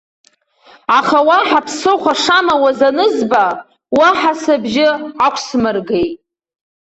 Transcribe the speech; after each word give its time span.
Аха 0.97 1.19
уаҳа 1.27 1.61
ԥсыхәа 1.65 2.13
шамауаз 2.21 2.79
анызба, 2.89 3.43
уаҳа 3.97 4.33
сыбжьы 4.41 4.87
ақәсмыргеит. 5.25 6.17